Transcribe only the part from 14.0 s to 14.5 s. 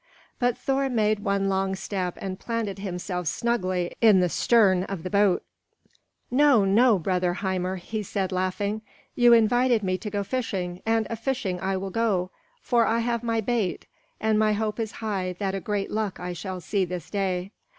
and